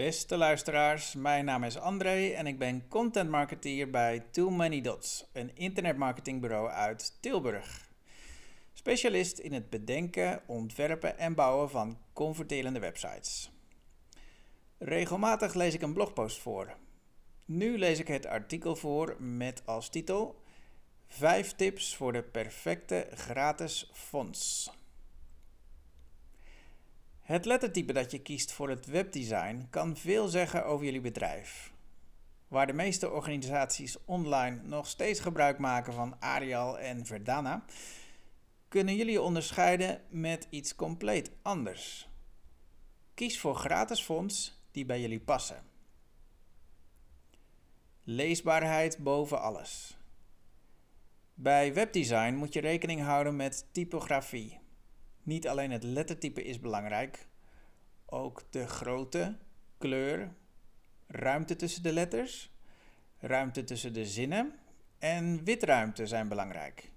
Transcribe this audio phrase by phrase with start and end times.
[0.00, 5.26] Beste luisteraars, mijn naam is André en ik ben content marketeer bij Too Many Dots,
[5.32, 7.88] een internetmarketingbureau uit Tilburg.
[8.72, 13.50] Specialist in het bedenken, ontwerpen en bouwen van converterende websites.
[14.78, 16.76] Regelmatig lees ik een blogpost voor.
[17.44, 20.42] Nu lees ik het artikel voor met als titel
[21.06, 24.70] 5 tips voor de perfecte gratis fonds.
[27.30, 31.72] Het lettertype dat je kiest voor het webdesign kan veel zeggen over jullie bedrijf.
[32.48, 37.64] Waar de meeste organisaties online nog steeds gebruik maken van Arial en Verdana,
[38.68, 42.08] kunnen jullie onderscheiden met iets compleet anders.
[43.14, 45.62] Kies voor gratis fonts die bij jullie passen.
[48.02, 49.98] Leesbaarheid boven alles.
[51.34, 54.60] Bij webdesign moet je rekening houden met typografie.
[55.22, 57.26] Niet alleen het lettertype is belangrijk,
[58.10, 59.36] ook de grootte,
[59.78, 60.34] kleur,
[61.06, 62.50] ruimte tussen de letters,
[63.18, 64.54] ruimte tussen de zinnen
[64.98, 66.92] en witruimte zijn belangrijk.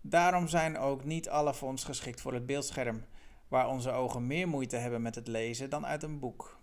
[0.00, 3.04] Daarom zijn ook niet alle fonts geschikt voor het beeldscherm,
[3.48, 6.58] waar onze ogen meer moeite hebben met het lezen dan uit een boek.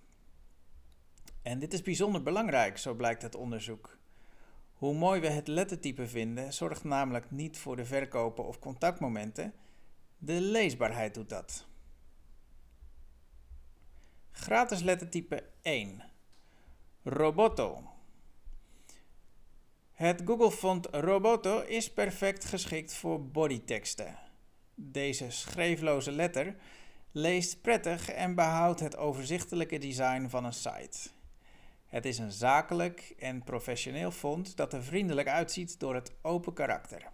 [1.42, 3.98] En dit is bijzonder belangrijk, zo blijkt uit onderzoek.
[4.74, 9.54] Hoe mooi we het lettertype vinden, zorgt namelijk niet voor de verkopen of contactmomenten.
[10.18, 11.68] De leesbaarheid doet dat.
[14.38, 16.04] Gratis lettertype 1.
[17.04, 17.84] Roboto.
[19.92, 24.18] Het Google font Roboto is perfect geschikt voor bodyteksten.
[24.74, 26.56] Deze schreefloze letter
[27.12, 31.10] leest prettig en behoudt het overzichtelijke design van een site.
[31.86, 37.12] Het is een zakelijk en professioneel font dat er vriendelijk uitziet door het open karakter.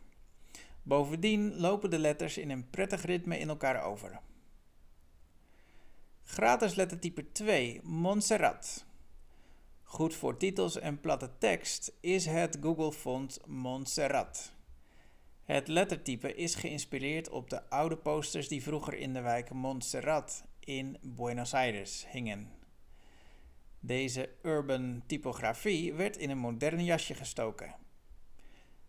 [0.84, 4.20] Bovendien lopen de letters in een prettig ritme in elkaar over.
[6.42, 8.86] Gratis lettertype 2, Montserrat.
[9.84, 14.52] Goed voor titels en platte tekst is het Google font Montserrat.
[15.44, 20.98] Het lettertype is geïnspireerd op de oude posters die vroeger in de wijk Montserrat in
[21.02, 22.52] Buenos Aires hingen.
[23.80, 27.76] Deze urban typografie werd in een modern jasje gestoken.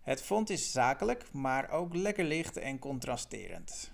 [0.01, 3.93] Het font is zakelijk, maar ook lekker licht en contrasterend.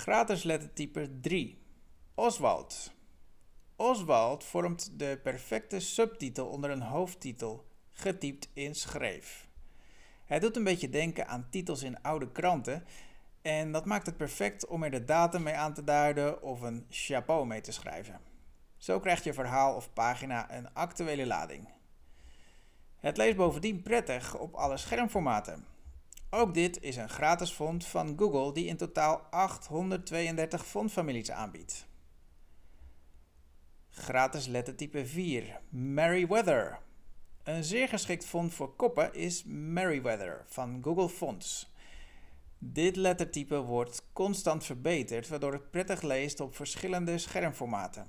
[0.00, 1.58] Gratis lettertype 3.
[2.14, 2.92] Oswald.
[3.76, 9.48] Oswald vormt de perfecte subtitel onder een hoofdtitel, getypt in schreef.
[10.24, 12.84] Het doet een beetje denken aan titels in oude kranten
[13.42, 16.86] en dat maakt het perfect om er de datum mee aan te duiden of een
[16.90, 18.20] chapeau mee te schrijven.
[18.76, 21.68] Zo krijgt je verhaal of pagina een actuele lading.
[22.96, 25.64] Het leest bovendien prettig op alle schermformaten.
[26.30, 31.86] Ook dit is een gratis font van Google die in totaal 832 fontfamilies aanbiedt.
[33.90, 36.78] Gratis lettertype 4, Merryweather.
[37.42, 41.72] Een zeer geschikt font voor koppen is Merryweather van Google Fonts.
[42.58, 48.06] Dit lettertype wordt constant verbeterd, waardoor het prettig leest op verschillende schermformaten.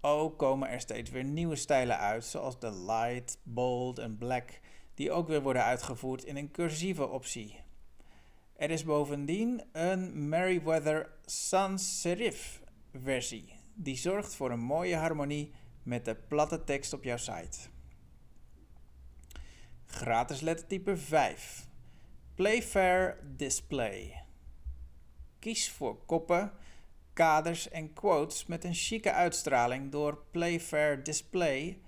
[0.00, 4.60] Ook komen er steeds weer nieuwe stijlen uit, zoals de light, bold en black,
[4.94, 7.60] die ook weer worden uitgevoerd in een cursieve optie.
[8.56, 12.60] Er is bovendien een Merriweather sans serif
[12.92, 17.58] versie, die zorgt voor een mooie harmonie met de platte tekst op jouw site.
[19.86, 21.68] Gratis lettertype 5.
[22.34, 24.24] Playfair Display.
[25.38, 26.52] Kies voor koppen,
[27.12, 31.80] kaders en quotes met een chique uitstraling door Playfair Display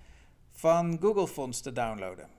[0.51, 2.34] van Google Fonts te downloaden.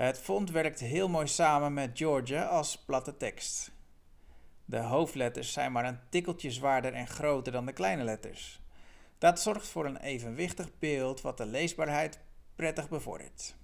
[0.00, 3.70] Het font werkt heel mooi samen met Georgia als platte tekst.
[4.64, 8.60] De hoofdletters zijn maar een tikkeltje zwaarder en groter dan de kleine letters.
[9.18, 12.18] Dat zorgt voor een evenwichtig beeld wat de leesbaarheid
[12.54, 13.54] prettig bevordert.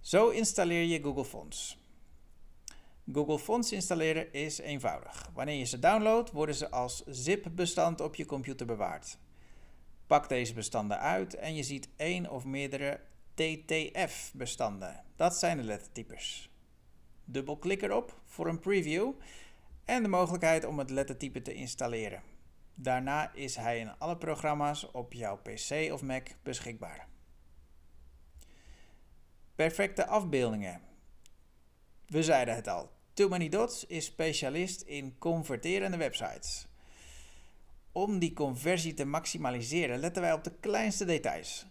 [0.00, 1.78] Zo installeer je Google Fonts.
[3.12, 5.30] Google Fonts installeren is eenvoudig.
[5.34, 9.18] Wanneer je ze downloadt, worden ze als zip-bestand op je computer bewaard.
[10.06, 13.00] Pak deze bestanden uit en je ziet één of meerdere
[13.34, 15.04] TTF-bestanden.
[15.16, 16.50] Dat zijn de lettertypes.
[17.24, 19.12] Dubbelklik erop voor een preview
[19.84, 22.22] en de mogelijkheid om het lettertype te installeren.
[22.74, 27.08] Daarna is hij in alle programma's op jouw PC of Mac beschikbaar.
[29.54, 30.80] Perfecte afbeeldingen.
[32.06, 32.90] We zeiden het al.
[33.12, 36.66] Too Many Dots is specialist in converterende websites.
[37.92, 41.66] Om die conversie te maximaliseren letten wij op de kleinste details.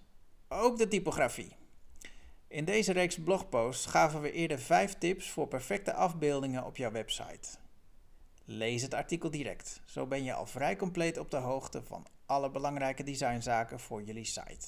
[0.54, 1.56] Ook de typografie.
[2.48, 7.50] In deze reeks blogposts gaven we eerder 5 tips voor perfecte afbeeldingen op jouw website.
[8.46, 9.82] Lees het artikel direct.
[9.86, 14.26] Zo ben je al vrij compleet op de hoogte van alle belangrijke designzaken voor jullie
[14.26, 14.68] site.